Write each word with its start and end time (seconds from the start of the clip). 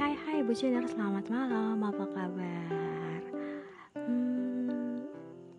hai 0.00 0.16
hai 0.16 0.40
buciner 0.40 0.80
selamat 0.88 1.28
malam. 1.28 1.76
Apa 1.84 2.08
kabar? 2.08 3.20
Hmm, 4.00 5.04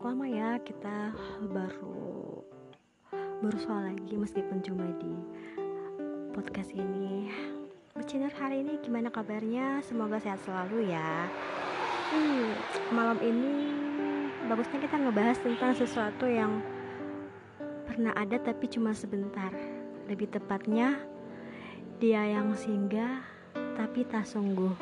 lama 0.01 0.25
ya 0.25 0.57
kita 0.65 1.13
baru 1.53 2.41
berusaha 3.37 3.85
lagi 3.85 4.17
meskipun 4.17 4.57
cuma 4.65 4.89
di 4.97 5.13
podcast 6.33 6.73
ini. 6.73 7.29
Buciner 7.93 8.33
hari 8.33 8.65
ini 8.65 8.81
gimana 8.81 9.13
kabarnya? 9.13 9.85
Semoga 9.85 10.17
sehat 10.17 10.41
selalu 10.41 10.89
ya. 10.89 11.29
Hmm, 12.09 12.57
malam 12.97 13.21
ini 13.21 13.69
bagusnya 14.49 14.81
kita 14.81 15.05
ngebahas 15.05 15.37
tentang 15.37 15.77
sesuatu 15.77 16.25
yang 16.25 16.65
pernah 17.85 18.17
ada 18.17 18.41
tapi 18.41 18.65
cuma 18.65 18.97
sebentar. 18.97 19.53
Lebih 20.09 20.33
tepatnya 20.33 20.97
dia 22.01 22.25
yang 22.25 22.57
singgah 22.57 23.30
tapi 23.81 24.05
tak 24.05 24.29
sungguh. 24.29 24.77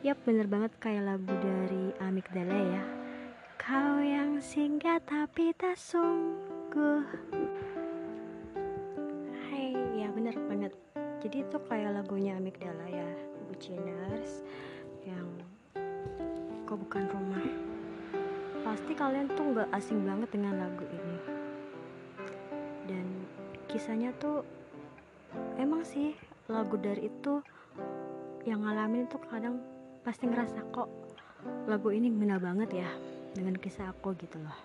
Yap 0.00 0.24
bener 0.24 0.48
banget 0.48 0.72
kayak 0.80 1.04
lagu 1.04 1.36
dari 1.36 1.92
Amigdala 2.00 2.56
ya. 2.56 2.84
Kau 3.60 4.00
yang 4.00 4.40
singgah 4.40 4.96
tapi 5.04 5.52
tak 5.52 5.76
sungguh. 5.76 7.04
Hai 9.44 9.76
ya 10.00 10.08
bener 10.16 10.32
banget. 10.48 10.72
Jadi 11.20 11.44
itu 11.44 11.56
kayak 11.68 12.00
lagunya 12.00 12.40
Amigdala 12.40 12.88
ya 12.88 13.04
Buciners 13.52 14.48
Yang 15.04 15.44
Kau 16.64 16.80
bukan 16.80 17.04
rumah. 17.04 17.44
Pasti 18.64 18.96
kalian 18.96 19.28
tuh 19.36 19.60
gak 19.60 19.68
asing 19.76 20.08
banget 20.08 20.32
dengan 20.32 20.56
lagu 20.56 20.88
ini. 20.88 21.18
Dan 22.88 23.04
kisahnya 23.68 24.16
tuh 24.16 24.40
emang 25.60 25.84
sih 25.84 26.16
lagu 26.48 26.80
dari 26.80 27.12
itu 27.12 27.44
yang 28.48 28.64
ngalamin 28.64 29.04
itu 29.04 29.18
kadang 29.28 29.60
pasti 30.00 30.24
ngerasa 30.24 30.64
kok 30.72 30.88
lagu 31.68 31.92
ini 31.92 32.08
ngena 32.08 32.40
banget 32.40 32.84
ya 32.84 32.90
dengan 33.36 33.56
kisah 33.56 33.92
aku 33.92 34.16
gitu 34.16 34.40
loh. 34.40 34.58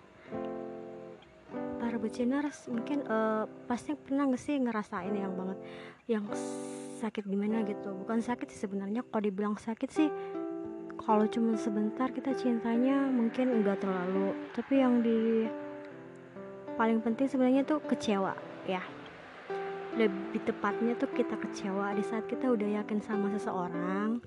Para 1.80 1.96
buciners 2.02 2.68
mungkin 2.72 3.06
uh, 3.06 3.46
pasti 3.70 3.94
pernah 3.94 4.28
gak 4.32 4.42
sih 4.42 4.58
ngerasain 4.58 5.14
yang 5.14 5.36
banget 5.38 5.60
yang 6.10 6.26
sakit 7.00 7.28
gimana 7.28 7.62
gitu? 7.68 7.94
Bukan 7.94 8.24
sakit 8.24 8.48
sih 8.52 8.66
sebenarnya 8.66 9.06
kalau 9.08 9.24
dibilang 9.24 9.56
sakit 9.56 9.90
sih 9.92 10.10
kalau 11.06 11.30
cuma 11.30 11.54
sebentar 11.60 12.10
kita 12.10 12.34
cintanya 12.34 13.06
mungkin 13.12 13.62
enggak 13.62 13.84
terlalu. 13.84 14.34
Tapi 14.58 14.74
yang 14.82 15.04
di 15.06 15.46
paling 16.76 17.00
penting 17.00 17.28
sebenarnya 17.32 17.64
tuh 17.64 17.80
kecewa 17.86 18.36
ya 18.68 18.84
lebih 19.96 20.44
tepatnya 20.44 20.94
tuh 21.00 21.10
kita 21.16 21.40
kecewa 21.40 21.96
di 21.96 22.04
saat 22.04 22.28
kita 22.28 22.52
udah 22.52 22.84
yakin 22.84 23.00
sama 23.00 23.32
seseorang 23.32 24.20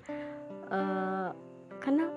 uh, 0.73 1.29
karena 1.77 2.09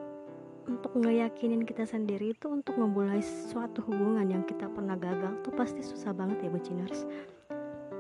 untuk 0.62 0.94
ngeyakinin 0.94 1.66
kita 1.66 1.84
sendiri 1.84 2.32
itu 2.32 2.46
untuk 2.46 2.78
memulai 2.78 3.20
suatu 3.20 3.82
hubungan 3.84 4.24
yang 4.30 4.44
kita 4.46 4.70
pernah 4.70 4.94
gagal 4.94 5.42
tuh 5.42 5.52
pasti 5.52 5.82
susah 5.82 6.14
banget 6.14 6.48
ya 6.48 6.50
buciners 6.50 7.04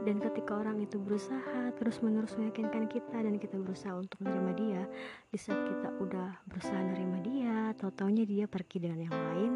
dan 0.02 0.18
ketika 0.18 0.58
orang 0.58 0.82
itu 0.82 0.98
berusaha 0.98 1.70
terus 1.78 2.02
menerus 2.02 2.34
meyakinkan 2.34 2.90
kita 2.90 3.22
dan 3.22 3.38
kita 3.38 3.54
berusaha 3.60 3.94
untuk 3.94 4.18
menerima 4.24 4.52
dia 4.58 4.82
di 5.30 5.38
saat 5.38 5.62
kita 5.62 5.88
udah 6.02 6.42
berusaha 6.50 6.80
menerima 6.80 7.18
dia 7.22 7.56
tau 7.78 7.94
taunya 7.94 8.26
dia 8.26 8.50
pergi 8.50 8.82
dengan 8.82 8.98
yang 9.06 9.14
lain 9.14 9.52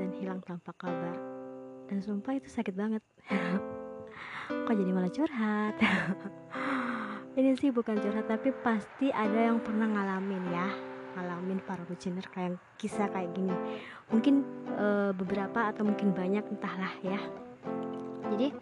dan 0.00 0.08
hilang 0.16 0.40
tanpa 0.40 0.72
kabar. 0.72 1.16
Dan 1.90 2.00
sumpah 2.00 2.38
itu 2.38 2.48
sakit 2.48 2.72
banget 2.72 3.02
kok 4.66 4.76
jadi 4.76 4.90
malah 4.92 5.12
curhat? 5.12 5.74
Ini 7.38 7.56
sih 7.56 7.70
bukan 7.70 7.96
curhat 8.00 8.26
tapi 8.26 8.50
pasti 8.60 9.08
ada 9.14 9.50
yang 9.50 9.62
pernah 9.62 9.86
ngalamin 9.86 10.44
ya. 10.50 10.68
Ngalamin 11.16 11.58
para 11.62 11.82
buciner 11.86 12.26
kayak 12.30 12.58
kisah 12.78 13.10
kayak 13.10 13.32
gini. 13.34 13.54
Mungkin 14.10 14.42
e, 14.74 15.14
beberapa 15.14 15.70
atau 15.70 15.86
mungkin 15.86 16.10
banyak 16.14 16.42
entahlah 16.50 16.94
ya. 17.02 17.20
Jadi 18.30 18.54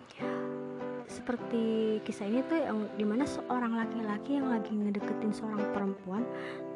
seperti 1.08 1.98
kisah 2.04 2.28
ini 2.28 2.44
tuh 2.44 2.60
yang 2.60 2.78
di 2.96 3.04
mana 3.04 3.24
seorang 3.24 3.72
laki-laki 3.72 4.36
yang 4.36 4.52
lagi 4.52 4.76
ngedeketin 4.76 5.32
seorang 5.32 5.64
perempuan 5.72 6.22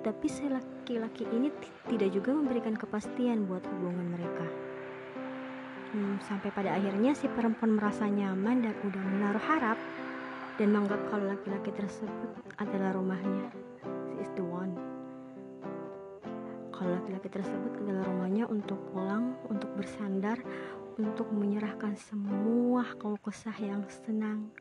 tapi 0.00 0.26
si 0.26 0.48
laki-laki 0.48 1.28
ini 1.28 1.52
tidak 1.86 2.10
juga 2.16 2.32
memberikan 2.32 2.72
kepastian 2.72 3.44
buat 3.44 3.60
hubungan 3.68 4.08
mereka 4.16 4.71
hmm, 5.92 6.24
sampai 6.24 6.48
pada 6.50 6.72
akhirnya 6.72 7.12
si 7.12 7.28
perempuan 7.28 7.76
merasa 7.76 8.08
nyaman 8.08 8.64
dan 8.64 8.74
udah 8.82 9.02
menaruh 9.04 9.44
harap 9.44 9.78
dan 10.56 10.72
menganggap 10.72 11.00
kalau 11.12 11.24
laki-laki 11.28 11.70
tersebut 11.76 12.30
adalah 12.56 12.96
rumahnya. 12.96 13.48
Si 14.08 14.12
is 14.20 14.30
the 14.36 14.44
one. 14.44 14.72
Kalau 16.72 16.98
laki-laki 16.98 17.28
tersebut 17.30 17.72
adalah 17.84 18.08
rumahnya 18.08 18.48
untuk 18.48 18.80
pulang 18.90 19.36
untuk 19.46 19.70
bersandar 19.76 20.40
untuk 20.96 21.30
menyerahkan 21.32 21.96
semua 21.96 22.84
keluh 23.00 23.20
kesah 23.20 23.54
yang 23.56 23.86
senang 23.88 24.52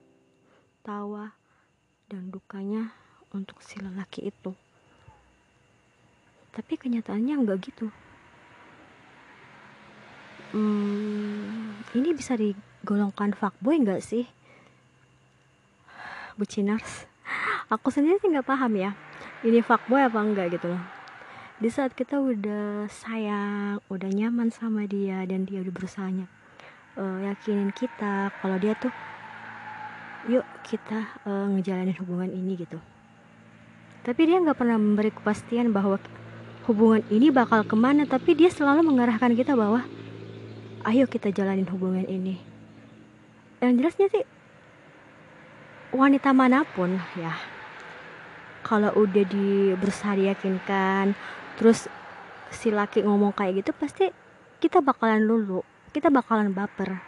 tawa 0.85 1.35
dan 2.07 2.31
dukanya 2.31 2.91
untuk 3.31 3.59
si 3.63 3.79
lelaki 3.79 4.31
itu. 4.31 4.51
Tapi 6.51 6.75
kenyataannya 6.75 7.35
enggak 7.39 7.71
gitu 7.71 7.87
hmm, 10.51 11.95
ini 11.95 12.09
bisa 12.15 12.35
digolongkan 12.35 13.35
fuckboy 13.35 13.79
nggak 13.81 14.03
sih? 14.03 14.27
Buciners. 16.39 17.07
Aku 17.73 17.91
sendiri 17.91 18.19
sih 18.19 18.31
nggak 18.31 18.47
paham 18.47 18.75
ya 18.75 18.91
ini 19.41 19.65
fuckboy 19.65 20.05
apa 20.05 20.21
enggak 20.21 20.53
gitu 20.53 20.69
loh. 20.69 20.81
Di 21.61 21.69
saat 21.69 21.93
kita 21.93 22.17
udah 22.21 22.89
sayang 22.89 23.81
udah 23.89 24.09
nyaman 24.09 24.53
sama 24.53 24.85
dia 24.85 25.25
dan 25.25 25.45
dia 25.45 25.61
udah 25.61 25.73
berusaha 25.73 26.09
uh, 26.09 27.17
yakinin 27.25 27.73
kita 27.73 28.33
kalau 28.41 28.57
dia 28.57 28.73
tuh 28.77 28.93
yuk 30.29 30.45
kita 30.61 31.09
uh, 31.25 31.49
ngejalanin 31.57 31.97
hubungan 32.01 32.29
ini 32.29 32.53
gitu. 32.57 32.77
Tapi 34.01 34.21
dia 34.25 34.41
nggak 34.41 34.57
pernah 34.57 34.77
memberi 34.77 35.13
kepastian 35.13 35.73
bahwa 35.73 35.97
hubungan 36.69 37.01
ini 37.09 37.33
bakal 37.33 37.65
ke 37.65 37.73
mana 37.77 38.05
tapi 38.05 38.37
dia 38.37 38.49
selalu 38.53 38.85
mengarahkan 38.85 39.33
kita 39.33 39.57
bahwa 39.57 39.85
ayo 40.85 41.05
kita 41.05 41.29
jalanin 41.29 41.67
hubungan 41.69 42.05
ini. 42.05 42.41
Yang 43.61 43.71
jelasnya 43.77 44.07
sih 44.09 44.25
wanita 45.93 46.33
mana 46.33 46.65
pun 46.65 46.97
ya. 47.19 47.35
Kalau 48.65 48.93
udah 48.93 49.25
di 49.25 49.73
berusaha 49.77 50.17
diyakinkan 50.17 51.13
terus 51.57 51.85
si 52.49 52.73
laki 52.73 53.05
ngomong 53.05 53.33
kayak 53.35 53.61
gitu 53.61 53.71
pasti 53.75 54.09
kita 54.61 54.81
bakalan 54.81 55.21
lulu 55.21 55.61
kita 55.93 56.09
bakalan 56.09 56.53
baper. 56.53 57.01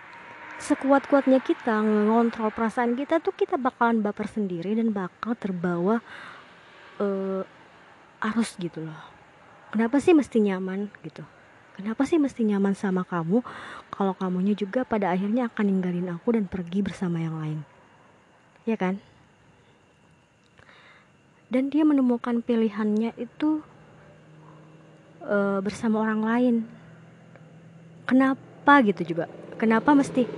Sekuat-kuatnya 0.61 1.41
kita 1.41 1.81
ngontrol 1.81 2.53
perasaan 2.53 2.93
kita 2.93 3.19
tuh 3.19 3.33
kita 3.33 3.57
bakalan 3.57 4.05
baper 4.05 4.29
sendiri 4.29 4.77
dan 4.77 4.93
bakal 4.93 5.33
terbawa 5.35 5.99
uh, 7.01 7.43
arus 8.31 8.55
gitu 8.61 8.85
loh. 8.85 9.01
Kenapa 9.73 9.97
sih 9.97 10.13
mesti 10.13 10.37
nyaman 10.37 10.93
gitu 11.01 11.25
Kenapa 11.73 12.05
sih 12.05 12.21
mesti 12.21 12.45
nyaman 12.45 12.77
sama 12.77 13.01
kamu 13.01 13.41
kalau 13.89 14.13
kamunya 14.13 14.53
juga 14.53 14.85
pada 14.85 15.09
akhirnya 15.09 15.49
akan 15.49 15.65
ninggalin 15.65 16.13
aku 16.13 16.37
dan 16.37 16.45
pergi 16.45 16.85
bersama 16.85 17.17
yang 17.17 17.33
lain? 17.33 17.59
Ya 18.69 18.77
kan? 18.77 19.01
Dan 21.49 21.73
dia 21.73 21.81
menemukan 21.81 22.45
pilihannya 22.45 23.17
itu 23.17 23.65
uh, 25.25 25.59
bersama 25.65 26.05
orang 26.05 26.21
lain. 26.21 26.55
Kenapa 28.05 28.81
gitu 28.85 29.01
juga? 29.15 29.25
Kenapa 29.57 29.97
mesti 29.97 30.29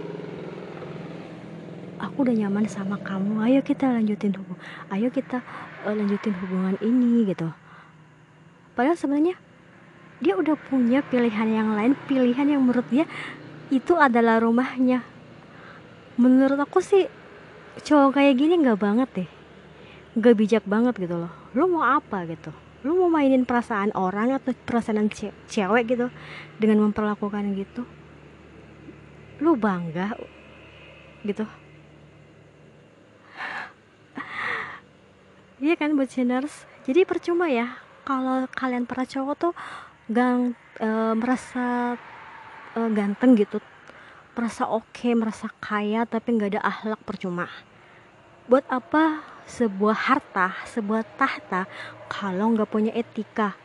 aku 2.00 2.24
udah 2.24 2.35
nyaman 2.35 2.68
sama 2.72 2.95
kamu? 3.00 3.44
Ayo 3.44 3.59
kita 3.59 3.91
lanjutin 3.91 4.35
hubungan. 4.40 4.63
Ayo 4.88 5.12
kita 5.12 5.44
uh, 5.84 5.95
lanjutin 5.95 6.31
hubungan 6.31 6.80
ini 6.80 7.27
gitu. 7.27 7.51
Padahal 8.75 8.95
sebenarnya 9.00 9.36
dia 10.23 10.33
udah 10.39 10.56
punya 10.56 11.03
pilihan 11.03 11.50
yang 11.51 11.69
lain 11.75 11.94
pilihan 12.07 12.47
yang 12.47 12.62
menurut 12.63 12.88
dia 12.88 13.03
itu 13.73 13.97
adalah 13.97 14.39
rumahnya. 14.39 15.03
Menurut 16.15 16.56
aku 16.56 16.79
sih 16.79 17.09
cowok 17.83 18.21
kayak 18.21 18.39
gini 18.39 18.62
nggak 18.62 18.79
banget 18.79 19.09
deh. 19.12 19.29
Nggak 20.15 20.35
bijak 20.39 20.63
banget 20.63 20.95
gitu 20.95 21.15
loh. 21.19 21.33
Lu 21.51 21.67
mau 21.67 21.83
apa 21.83 22.23
gitu? 22.29 22.56
Lu 22.85 22.95
mau 22.95 23.09
mainin 23.12 23.44
perasaan 23.44 23.91
orang 23.97 24.31
atau 24.38 24.53
perasaan 24.53 25.09
ce 25.12 25.33
cewek 25.50 25.97
gitu 25.97 26.07
dengan 26.61 26.88
memperlakukan 26.88 27.44
gitu? 27.57 27.83
Lu 29.44 29.59
bangga 29.59 30.15
gitu. 31.25 31.44
Iya 35.56 35.75
kan 35.79 35.97
buat 35.97 36.11
jadi 36.85 37.01
percuma 37.07 37.50
ya 37.50 37.79
kalau 38.06 38.45
kalian 38.53 38.85
para 38.85 39.07
cowok 39.07 39.35
tuh 39.39 39.53
gang 40.06 40.54
e, 40.78 40.90
merasa 41.18 41.98
e, 42.78 42.80
ganteng 42.94 43.34
gitu. 43.38 43.57
Merasa 44.36 44.68
oke 44.68 44.92
okay, 44.92 45.13
merasa 45.16 45.48
kaya 45.63 46.04
tapi 46.06 46.36
nggak 46.36 46.57
ada 46.57 46.62
akhlak 46.62 47.02
percuma. 47.07 47.48
Buat 48.46 48.68
apa 48.69 49.25
sebuah 49.46 49.98
harta 49.98 50.54
sebuah 50.69 51.06
tahta 51.18 51.66
kalau 52.12 52.54
nggak 52.54 52.69
punya 52.69 52.92
etika? 52.94 53.57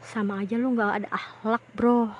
Sama 0.00 0.42
aja 0.44 0.54
lu 0.56 0.72
nggak 0.76 1.04
ada 1.04 1.08
akhlak 1.10 1.64
bro. 1.74 2.10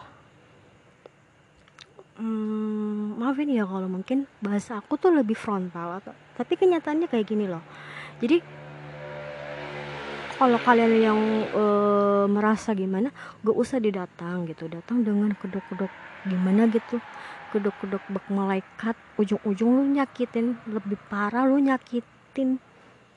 Hmm, 2.20 3.16
maafin 3.16 3.48
ya 3.48 3.64
kalau 3.64 3.88
mungkin 3.88 4.28
bahasa 4.44 4.76
aku 4.76 5.00
tuh 5.00 5.08
lebih 5.08 5.32
frontal 5.32 6.04
atau 6.04 6.12
tapi 6.36 6.52
kenyataannya 6.56 7.08
kayak 7.08 7.28
gini 7.28 7.48
loh. 7.48 7.64
Jadi 8.20 8.59
kalau 10.40 10.56
kalian 10.64 10.92
yang 11.04 11.20
uh, 11.52 12.24
merasa 12.24 12.72
gimana 12.72 13.12
gak 13.44 13.52
usah 13.52 13.76
didatang 13.76 14.48
gitu. 14.48 14.72
Datang 14.72 15.04
dengan 15.04 15.36
kedok-kedok 15.36 15.92
gimana 16.24 16.64
gitu. 16.72 16.96
Kedok-kedok 17.52 18.00
bak 18.08 18.26
malaikat 18.32 18.96
ujung-ujung 19.20 19.68
lu 19.68 19.84
nyakitin 19.92 20.56
lebih 20.64 20.96
parah 21.12 21.44
lu 21.44 21.60
nyakitin 21.60 22.56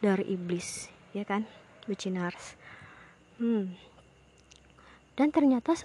dari 0.03 0.35
iblis 0.35 0.91
ya 1.15 1.23
kan? 1.23 1.47
Bucinars 1.83 2.55
hmm. 3.43 3.75
dan 5.19 5.35
ternyata 5.35 5.75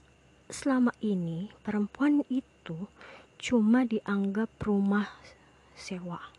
selama 0.46 0.94
ini 1.02 1.50
perempuan 1.66 2.22
itu 2.30 2.86
cuma 3.38 3.82
dianggap 3.82 4.46
rumah 4.62 5.10
sewa 5.74 6.37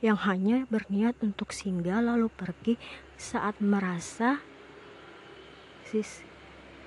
yang 0.00 0.16
hanya 0.24 0.64
berniat 0.72 1.20
untuk 1.20 1.52
singgah 1.52 2.00
lalu 2.00 2.32
pergi 2.32 2.80
saat 3.20 3.60
merasa 3.60 4.40
sis 5.84 6.24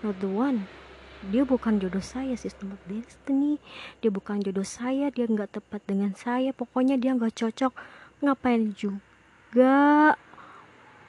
not 0.01 0.17
the 0.19 0.29
one. 0.29 0.65
Dia 1.23 1.47
bukan 1.47 1.79
jodoh 1.79 2.03
saya 2.03 2.35
sistem 2.35 2.75
of 2.75 2.81
destiny. 2.83 3.55
Dia 4.03 4.11
bukan 4.11 4.43
jodoh 4.43 4.67
saya 4.67 5.07
dia 5.07 5.23
nggak 5.23 5.55
tepat 5.55 5.81
dengan 5.87 6.11
saya. 6.11 6.51
Pokoknya 6.51 6.99
dia 6.99 7.15
nggak 7.15 7.31
cocok. 7.31 7.71
Ngapain 8.19 8.75
juga 8.75 10.17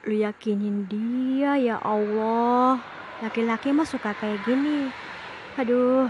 lu 0.07 0.15
yakinin 0.15 0.87
dia? 0.87 1.59
Ya 1.59 1.75
Allah 1.83 2.79
laki-laki 3.19 3.75
mah 3.75 3.83
suka 3.83 4.15
kayak 4.15 4.45
gini. 4.47 4.87
Aduh 5.59 6.07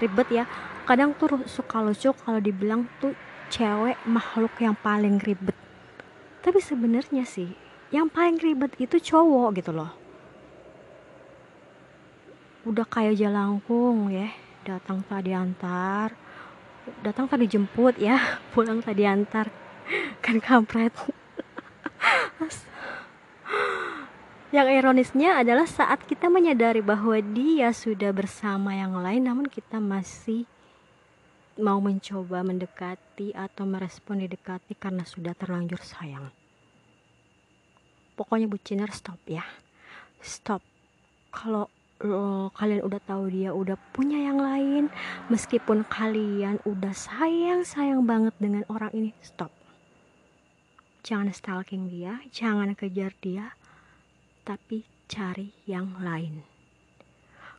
ribet 0.00 0.28
ya. 0.32 0.44
Kadang 0.88 1.12
tuh 1.18 1.44
suka 1.44 1.82
lucu 1.84 2.14
kalau 2.24 2.40
dibilang 2.40 2.88
tuh 3.02 3.12
cewek 3.52 3.98
makhluk 4.06 4.52
yang 4.58 4.74
paling 4.78 5.22
ribet. 5.22 5.54
Tapi 6.42 6.58
sebenarnya 6.62 7.26
sih 7.26 7.50
yang 7.94 8.10
paling 8.10 8.38
ribet 8.42 8.74
itu 8.82 8.98
cowok 8.98 9.48
gitu 9.62 9.70
loh. 9.70 9.92
Udah 12.66 12.86
kayak 12.86 13.14
jalangkung 13.14 14.10
ya 14.10 14.30
datang 14.66 15.06
tadi 15.06 15.30
antar. 15.30 16.10
Datang 17.02 17.26
tadi 17.30 17.46
jemput 17.46 17.94
ya 17.98 18.18
pulang 18.54 18.82
tadi 18.82 19.06
antar. 19.06 19.50
Kan 20.18 20.42
kampret. 20.42 20.90
Yang 24.54 24.68
ironisnya 24.78 25.42
adalah 25.42 25.68
saat 25.68 26.06
kita 26.08 26.32
menyadari 26.32 26.80
bahwa 26.80 27.18
dia 27.20 27.76
sudah 27.76 28.08
bersama 28.14 28.72
yang 28.72 28.96
lain 28.96 29.28
namun 29.28 29.46
kita 29.50 29.82
masih 29.82 30.48
mau 31.56 31.80
mencoba 31.80 32.44
mendekati 32.44 33.32
atau 33.32 33.64
merespon 33.64 34.20
didekati 34.20 34.76
karena 34.76 35.04
sudah 35.08 35.32
terlanjur 35.32 35.80
sayang. 35.80 36.28
Pokoknya 38.16 38.48
buciner 38.48 38.88
stop 38.92 39.20
ya. 39.28 39.44
Stop. 40.20 40.64
Kalau 41.32 41.68
lo, 42.04 42.52
kalian 42.52 42.84
udah 42.84 43.00
tahu 43.04 43.32
dia 43.32 43.52
udah 43.56 43.76
punya 43.96 44.20
yang 44.20 44.40
lain, 44.40 44.92
meskipun 45.32 45.84
kalian 45.88 46.60
udah 46.68 46.92
sayang-sayang 46.92 48.04
banget 48.04 48.36
dengan 48.36 48.64
orang 48.68 48.92
ini, 48.92 49.10
stop. 49.24 49.52
Jangan 51.04 51.32
stalking 51.32 51.88
dia, 51.88 52.20
jangan 52.34 52.74
kejar 52.74 53.14
dia, 53.22 53.54
tapi 54.44 54.84
cari 55.06 55.54
yang 55.64 56.02
lain. 56.02 56.42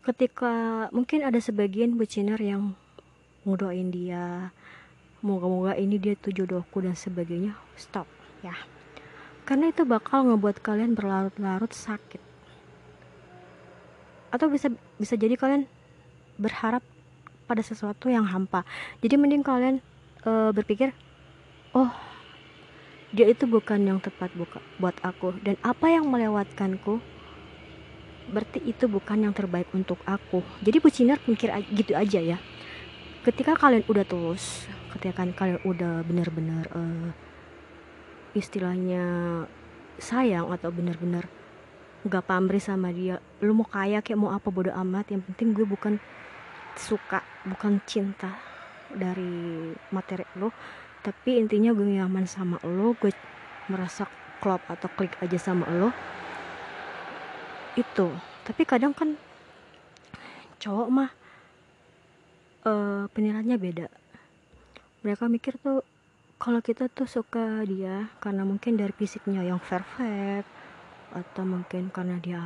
Ketika 0.04 0.88
mungkin 0.92 1.24
ada 1.24 1.40
sebagian 1.40 1.96
buciner 1.96 2.40
yang 2.40 2.76
ngedoain 3.48 3.90
dia. 3.90 4.52
Moga-moga 5.24 5.74
ini 5.80 5.98
dia 5.98 6.14
tuh 6.20 6.36
jodohku 6.36 6.84
dan 6.84 6.94
sebagainya. 6.94 7.56
Stop. 7.80 8.06
Ya. 8.44 8.54
Karena 9.48 9.72
itu 9.72 9.88
bakal 9.88 10.28
ngebuat 10.28 10.60
kalian 10.60 10.94
berlarut-larut 10.94 11.72
sakit. 11.72 12.20
Atau 14.30 14.52
bisa 14.52 14.68
bisa 15.00 15.16
jadi 15.16 15.40
kalian 15.40 15.66
berharap 16.36 16.84
pada 17.48 17.64
sesuatu 17.64 18.12
yang 18.12 18.28
hampa. 18.28 18.68
Jadi 19.00 19.16
mending 19.16 19.42
kalian 19.42 19.80
e, 20.28 20.52
berpikir 20.52 20.92
oh 21.72 21.90
dia 23.16 23.32
itu 23.32 23.48
bukan 23.48 23.88
yang 23.88 24.00
tepat 24.04 24.36
buka, 24.36 24.60
buat 24.78 25.00
aku. 25.00 25.40
Dan 25.42 25.56
apa 25.64 25.88
yang 25.88 26.12
melewatkanku 26.12 27.00
berarti 28.28 28.60
itu 28.68 28.92
bukan 28.92 29.24
yang 29.24 29.32
terbaik 29.32 29.72
untuk 29.72 29.98
aku. 30.04 30.44
Jadi 30.60 30.78
bucinar 30.84 31.24
mikir 31.24 31.48
gitu 31.72 31.96
aja 31.96 32.20
ya 32.20 32.38
ketika 33.28 33.60
kalian 33.60 33.84
udah 33.92 34.08
tulus 34.08 34.72
ketika 34.96 35.28
kalian 35.36 35.60
udah 35.68 36.00
benar-benar 36.08 36.64
uh, 36.72 37.12
istilahnya 38.32 39.04
sayang 40.00 40.48
atau 40.48 40.72
benar-benar 40.72 41.28
gak 42.08 42.24
pamrih 42.24 42.64
sama 42.64 42.96
dia 42.96 43.20
lu 43.44 43.52
mau 43.52 43.68
kaya 43.68 44.00
kayak 44.00 44.16
mau 44.16 44.32
apa 44.32 44.48
bodo 44.48 44.72
amat. 44.72 45.12
Yang 45.12 45.28
penting 45.28 45.48
gue 45.52 45.68
bukan 45.68 46.00
suka 46.80 47.20
bukan 47.44 47.84
cinta 47.84 48.40
dari 48.96 49.76
materi 49.92 50.24
lo 50.40 50.56
tapi 51.04 51.36
intinya 51.36 51.76
gue 51.76 51.84
nyaman 51.84 52.24
sama 52.24 52.64
lo 52.64 52.96
gue 52.96 53.12
merasa 53.68 54.08
klop 54.40 54.64
atau 54.72 54.88
klik 54.96 55.20
aja 55.20 55.36
sama 55.36 55.68
lo 55.68 55.92
itu. 57.76 58.08
Tapi 58.48 58.62
kadang 58.64 58.96
kan 58.96 59.20
cowok 60.64 60.88
mah 60.88 61.12
uh, 62.68 63.04
penilaiannya 63.12 63.58
beda. 63.58 63.88
Mereka 65.08 65.32
mikir 65.32 65.56
tuh 65.62 65.82
kalau 66.38 66.60
kita 66.60 66.92
tuh 66.92 67.08
suka 67.08 67.64
dia 67.64 68.12
karena 68.20 68.44
mungkin 68.44 68.78
dari 68.78 68.94
fisiknya 68.94 69.42
yang 69.42 69.58
perfect 69.58 70.46
atau 71.16 71.44
mungkin 71.48 71.90
karena 71.90 72.20
dia 72.20 72.44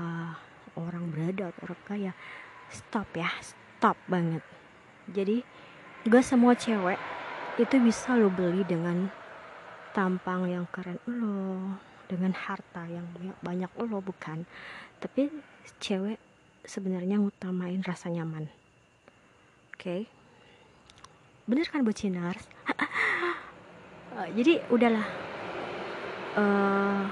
orang 0.78 1.12
berada 1.12 1.52
atau 1.52 1.62
orang 1.68 1.82
kaya 1.84 2.12
stop 2.70 3.10
ya 3.18 3.28
stop 3.42 3.98
banget. 4.06 4.46
Jadi 5.12 5.44
gak 6.08 6.24
semua 6.24 6.54
cewek 6.56 7.02
itu 7.60 7.76
bisa 7.84 8.16
lo 8.16 8.32
beli 8.32 8.64
dengan 8.64 9.12
tampang 9.92 10.48
yang 10.48 10.64
keren 10.72 11.02
lo 11.04 11.76
dengan 12.08 12.32
harta 12.32 12.88
yang 12.88 13.04
banyak 13.44 13.72
lo 13.76 14.00
bukan. 14.00 14.48
Tapi 15.02 15.28
cewek 15.84 16.22
sebenarnya 16.64 17.20
ngutamain 17.20 17.82
rasa 17.84 18.08
nyaman 18.08 18.61
okay. 19.82 20.06
bener 21.50 21.66
kan 21.66 21.82
buat 21.82 21.98
uh, 21.98 22.38
jadi 24.38 24.62
udahlah. 24.70 25.08
Uh, 26.38 27.10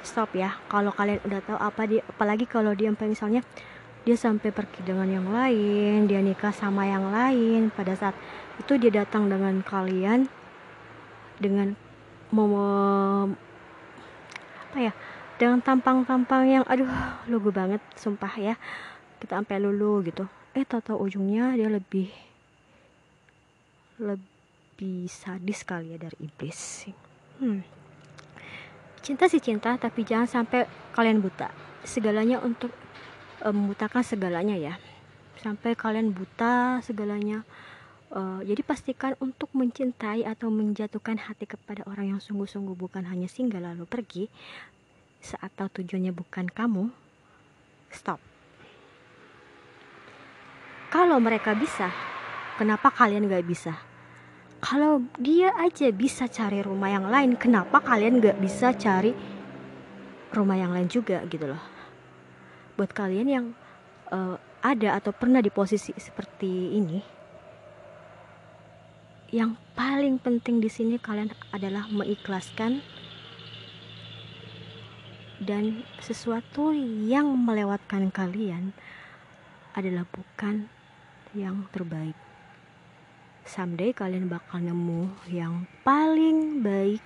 stop 0.00 0.32
ya. 0.32 0.56
Kalau 0.72 0.88
kalian 0.96 1.20
udah 1.28 1.40
tahu 1.44 1.58
apa 1.60 1.84
dia 1.84 2.00
apalagi 2.08 2.48
kalau 2.48 2.72
dia 2.72 2.88
misalnya 2.90 3.44
dia 4.08 4.16
sampai 4.16 4.48
pergi 4.56 4.88
dengan 4.88 5.04
yang 5.04 5.28
lain 5.28 6.08
dia 6.08 6.24
nikah 6.24 6.48
sama 6.48 6.88
yang 6.88 7.12
lain 7.12 7.68
pada 7.68 7.92
saat 7.92 8.16
itu 8.56 8.80
dia 8.80 9.04
datang 9.04 9.28
dengan 9.28 9.60
kalian 9.60 10.32
dengan 11.36 11.76
mau 12.32 13.28
apa 14.64 14.78
ya? 14.80 14.92
Dengan 15.38 15.60
tampang-tampang 15.62 16.42
yang 16.50 16.64
aduh 16.64 16.88
lugu 17.28 17.52
banget 17.52 17.84
sumpah 18.00 18.32
ya. 18.40 18.56
Kita 19.20 19.38
sampai 19.44 19.60
lulu 19.60 20.02
gitu 20.08 20.24
eh 20.58 20.66
tato 20.66 20.98
ujungnya 20.98 21.54
dia 21.54 21.70
lebih 21.70 22.10
lebih 24.02 25.06
sadis 25.06 25.62
kali 25.62 25.94
ya 25.94 25.98
dari 26.02 26.18
iblis. 26.18 26.90
Hmm. 27.38 27.62
cinta 28.98 29.30
sih 29.30 29.38
cinta 29.38 29.78
tapi 29.78 30.02
jangan 30.02 30.26
sampai 30.26 30.66
kalian 30.90 31.22
buta. 31.22 31.54
Segalanya 31.86 32.42
untuk 32.42 32.74
um, 33.46 33.54
membutakan 33.54 34.02
segalanya 34.02 34.58
ya. 34.58 34.74
Sampai 35.38 35.78
kalian 35.78 36.10
buta 36.10 36.82
segalanya 36.82 37.46
uh, 38.10 38.42
jadi 38.42 38.58
pastikan 38.66 39.14
untuk 39.22 39.54
mencintai 39.54 40.26
atau 40.26 40.50
menjatuhkan 40.50 41.22
hati 41.22 41.46
kepada 41.46 41.86
orang 41.86 42.18
yang 42.18 42.20
sungguh-sungguh 42.20 42.74
bukan 42.74 43.06
hanya 43.06 43.30
singgah 43.30 43.62
lalu 43.62 43.86
pergi 43.86 44.26
saat 45.22 45.54
tahu 45.54 45.82
tujuannya 45.82 46.10
bukan 46.14 46.46
kamu 46.50 46.90
stop 47.90 48.27
kalau 50.88 51.20
mereka 51.20 51.52
bisa, 51.52 51.92
kenapa 52.56 52.88
kalian 52.88 53.28
gak 53.28 53.44
bisa? 53.44 53.76
Kalau 54.58 55.04
dia 55.20 55.52
aja 55.60 55.92
bisa 55.92 56.26
cari 56.26 56.64
rumah 56.64 56.88
yang 56.88 57.06
lain, 57.06 57.36
kenapa 57.36 57.78
kalian 57.84 58.24
gak 58.24 58.40
bisa 58.40 58.72
cari 58.72 59.12
rumah 60.32 60.56
yang 60.56 60.72
lain 60.72 60.88
juga 60.88 61.20
gitu 61.28 61.44
loh? 61.44 61.62
Buat 62.80 62.96
kalian 62.96 63.28
yang 63.28 63.46
uh, 64.08 64.40
ada 64.64 64.96
atau 64.96 65.12
pernah 65.12 65.44
di 65.44 65.52
posisi 65.52 65.92
seperti 65.92 66.74
ini, 66.74 66.98
yang 69.28 69.60
paling 69.76 70.16
penting 70.16 70.56
di 70.56 70.72
sini 70.72 70.96
kalian 70.96 71.28
adalah 71.52 71.84
mengikhlaskan 71.92 72.80
dan 75.44 75.84
sesuatu 76.00 76.72
yang 77.04 77.28
melewatkan 77.36 78.08
kalian 78.08 78.72
adalah 79.76 80.08
bukan 80.10 80.77
yang 81.38 81.70
terbaik. 81.70 82.18
Someday 83.46 83.94
kalian 83.94 84.26
bakal 84.26 84.58
nemu 84.58 85.08
yang 85.30 85.64
paling 85.86 86.60
baik, 86.60 87.00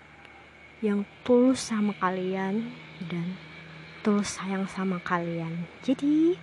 yang 0.80 1.04
tulus 1.22 1.68
sama 1.68 1.92
kalian 2.00 2.72
dan 3.06 3.36
tulus 4.00 4.40
sayang 4.40 4.64
sama 4.66 4.98
kalian. 5.04 5.68
Jadi 5.84 6.34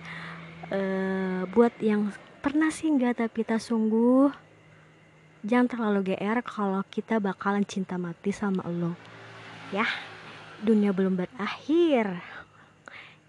uh, 0.70 1.44
buat 1.50 1.74
yang 1.82 2.14
pernah 2.40 2.70
singgah 2.70 3.12
tapi 3.12 3.44
tak 3.44 3.60
sungguh, 3.60 4.32
jangan 5.44 5.68
terlalu 5.68 6.14
GR 6.14 6.38
kalau 6.46 6.80
kita 6.88 7.20
bakalan 7.20 7.66
cinta 7.66 8.00
mati 8.00 8.32
sama 8.32 8.64
Allah. 8.64 8.96
Ya, 9.74 9.84
dunia 10.64 10.94
belum 10.94 11.20
berakhir 11.20 12.24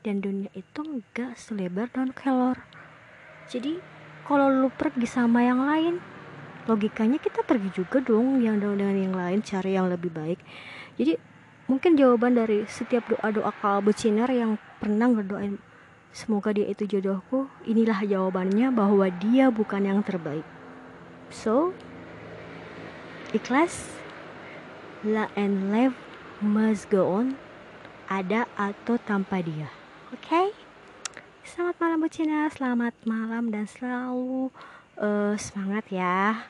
dan 0.02 0.18
dunia 0.20 0.50
itu 0.58 0.82
enggak 0.82 1.38
selebar 1.38 1.88
daun 1.94 2.10
kelor 2.12 2.58
jadi 3.48 3.78
kalau 4.28 4.48
lu 4.50 4.70
pergi 4.74 5.08
sama 5.08 5.46
yang 5.46 5.62
lain 5.66 6.00
logikanya 6.70 7.18
kita 7.18 7.42
pergi 7.42 7.74
juga 7.74 7.98
dong 8.04 8.42
yang 8.42 8.62
dengan 8.62 8.94
yang 8.94 9.16
lain 9.18 9.42
cari 9.42 9.74
yang 9.74 9.90
lebih 9.90 10.14
baik. 10.14 10.40
Jadi 10.98 11.18
mungkin 11.66 11.98
jawaban 11.98 12.38
dari 12.38 12.68
setiap 12.70 13.10
doa-doa 13.10 13.50
kalbu 13.64 13.96
cinar 13.96 14.30
yang 14.30 14.60
pernah 14.78 15.10
ngedoain 15.10 15.58
semoga 16.12 16.52
dia 16.52 16.68
itu 16.68 16.84
jodohku 16.84 17.48
inilah 17.64 18.04
jawabannya 18.04 18.68
bahwa 18.76 19.08
dia 19.10 19.48
bukan 19.50 19.88
yang 19.88 20.00
terbaik. 20.04 20.46
So 21.32 21.72
ikhlas 23.32 23.90
la 25.08 25.32
and 25.40 25.72
life 25.72 25.96
must 26.44 26.92
go 26.92 27.08
on 27.10 27.40
ada 28.12 28.46
atau 28.60 29.00
tanpa 29.00 29.40
dia. 29.40 29.72
Oke 30.12 30.28
okay? 30.28 30.61
Selamat 31.52 31.76
malam 31.84 32.00
Bu 32.00 32.08
Cina, 32.08 32.48
selamat 32.48 32.96
malam 33.04 33.52
dan 33.52 33.68
selalu 33.68 34.56
uh, 34.96 35.36
semangat 35.36 35.84
ya. 35.92 36.48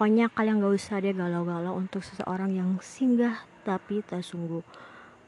Pokoknya 0.00 0.32
kalian 0.32 0.64
gak 0.64 0.80
usah 0.80 0.96
deh 0.96 1.12
galau-galau 1.12 1.76
untuk 1.76 2.00
seseorang 2.00 2.56
yang 2.56 2.80
singgah 2.80 3.44
tapi 3.68 4.00
tak 4.00 4.24
sungguh. 4.24 4.64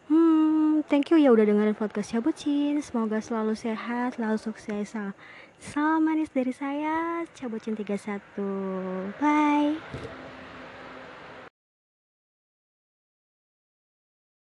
Hmm, 0.09 0.81
thank 0.89 1.13
you 1.13 1.21
ya 1.21 1.29
udah 1.29 1.45
dengerin 1.45 1.77
podcast 1.77 2.17
ya 2.17 2.25
Bucin. 2.25 2.81
Semoga 2.81 3.21
selalu 3.21 3.53
sehat, 3.53 4.17
selalu 4.17 4.41
sukses. 4.41 4.97
Salam 5.61 6.01
manis 6.01 6.33
dari 6.33 6.57
saya, 6.57 7.29
Cabucin 7.37 7.77
31. 7.77 8.17
Bye. 9.21 10.32